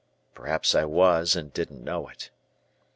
[0.33, 2.31] Perhaps I was and didn't know it.